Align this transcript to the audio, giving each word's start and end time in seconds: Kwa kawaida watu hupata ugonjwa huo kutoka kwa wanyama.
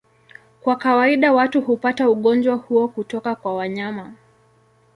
Kwa 0.61 0.75
kawaida 0.75 1.33
watu 1.33 1.61
hupata 1.61 2.09
ugonjwa 2.09 2.55
huo 2.55 2.87
kutoka 2.87 3.35
kwa 3.35 3.55
wanyama. 3.55 4.13